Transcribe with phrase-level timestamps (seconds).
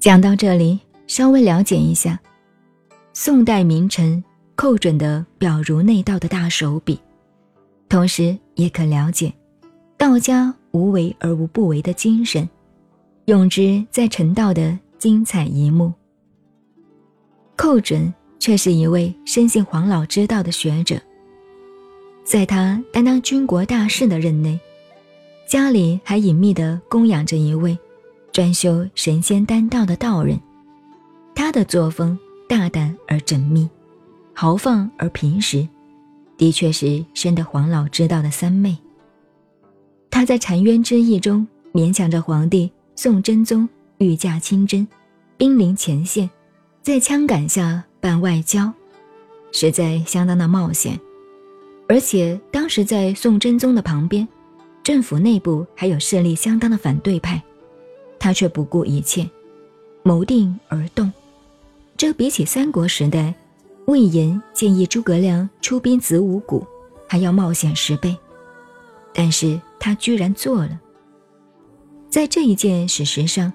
[0.00, 2.18] 讲到这里，稍微了解一下
[3.12, 4.22] 宋代名臣
[4.54, 7.00] 寇准的表如内道的大手笔，
[7.88, 9.32] 同时也可了解
[9.96, 12.48] 道家无为而无不为的精神，
[13.24, 15.92] 用之在成道的精彩一幕。
[17.56, 20.96] 寇准却是一位深信黄老之道的学者，
[22.22, 24.60] 在他担当军国大事的任内，
[25.44, 27.76] 家里还隐秘地供养着一位
[28.38, 30.40] 专修神仙丹道的道人，
[31.34, 32.16] 他的作风
[32.48, 33.68] 大胆而缜密。
[34.32, 35.66] 豪放而平实，
[36.36, 38.78] 的确是深得黄老知道的三昧。
[40.08, 44.86] 他在澶渊之役中勉强着皇帝宋真宗御驾亲征，
[45.36, 46.30] 兵临前线，
[46.80, 48.72] 在枪杆下办外交，
[49.50, 50.96] 实在相当的冒险。
[51.88, 54.28] 而且当时在宋真宗的旁边，
[54.84, 57.42] 政府内部还有势力相当的反对派，
[58.18, 59.28] 他却不顾一切，
[60.02, 61.12] 谋定而动。
[61.96, 63.34] 这比起三国时代。
[63.86, 66.62] 魏延建议诸葛亮出兵子午谷，
[67.08, 68.14] 还要冒险十倍，
[69.14, 70.78] 但是他居然做了。
[72.10, 73.50] 在这一件史实上，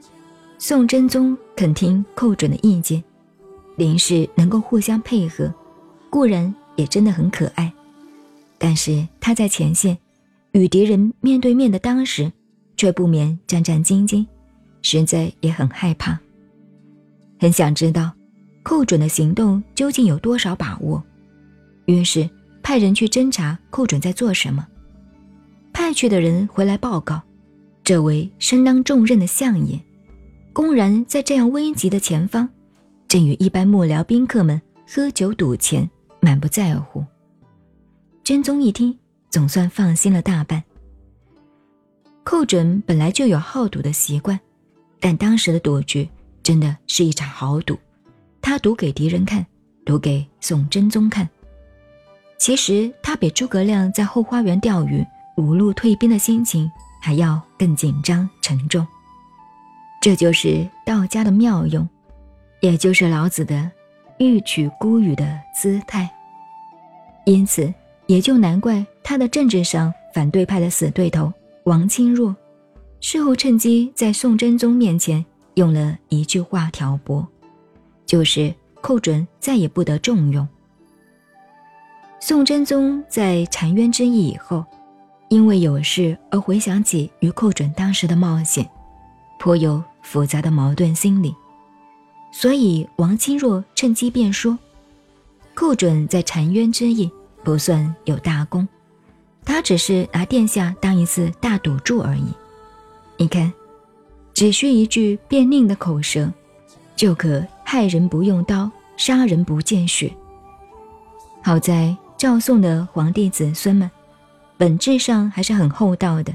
[0.57, 3.03] 宋真宗肯听寇准的意见，
[3.75, 5.53] 林氏能够互相配合，
[6.09, 7.71] 固然也真的很可爱，
[8.57, 9.95] 但是他在前线
[10.53, 12.31] 与敌人面对面的当时，
[12.75, 14.25] 却不免战战兢兢，
[14.83, 16.15] 实在也很害怕，
[17.39, 18.11] 很想知道。
[18.61, 21.03] 寇准的行动究竟有多少把握？
[21.85, 22.29] 于是
[22.61, 24.65] 派人去侦查寇准在做什么。
[25.73, 27.21] 派去的人回来报告，
[27.83, 29.77] 这位身当重任的相爷，
[30.53, 32.47] 公然在这样危急的前方，
[33.09, 35.89] 正与一般幕僚宾客们喝酒赌钱，
[36.21, 37.03] 满不在乎。
[38.23, 38.97] 真宗一听，
[39.29, 40.63] 总算放心了大半。
[42.23, 44.39] 寇准本来就有好赌的习惯，
[45.03, 46.07] 但当时的赌局
[46.41, 47.77] 真的是一场豪赌。
[48.41, 49.45] 他赌给敌人看，
[49.83, 51.27] 赌给宋真宗看。
[52.37, 55.05] 其实他比诸葛亮在后花园钓鱼、
[55.35, 58.87] 五路退兵的心情还要更紧张沉重。
[60.01, 61.85] 这就是道家的妙用，
[62.61, 63.69] 也就是老子的
[64.19, 66.09] “欲取孤语”的姿态。
[67.25, 67.73] 因此，
[68.07, 71.31] 也就难怪他的政治上反对派的死对头
[71.65, 72.33] 王钦若，
[73.05, 75.23] 事后趁机在宋真宗面前
[75.55, 77.27] 用了一句话挑拨。
[78.05, 80.47] 就是寇准再也不得重用。
[82.21, 84.63] 宋真宗在澶渊之役以后，
[85.27, 88.65] 因为有事而回想起与寇准当时的冒险，
[89.37, 91.35] 颇有复杂的矛盾心理，
[92.31, 94.57] 所以王钦若趁机便说
[95.53, 97.11] ：“寇准在澶渊之役
[97.43, 98.65] 不算有大功，
[99.43, 102.27] 他只是拿殿下当一次大赌注而已。
[103.17, 103.51] 你看，
[104.33, 106.31] 只需一句变佞的口舌，
[106.95, 110.15] 就可。”害人不用刀，杀人不见血。
[111.41, 113.89] 好在赵宋的皇帝子孙们，
[114.57, 116.31] 本质上还是很厚道的。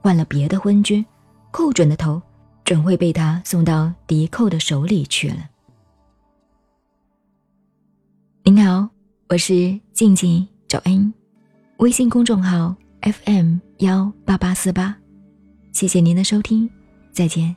[0.00, 1.06] 换了别的昏君，
[1.52, 2.20] 寇准的头
[2.64, 5.36] 准会被他送到敌寇的手里去了。
[8.42, 8.88] 您好，
[9.28, 11.14] 我是静静赵恩，
[11.76, 14.96] 微信公众号 FM 幺八八四八，
[15.76, 16.70] 谢谢您的收听，
[17.12, 17.54] 再见。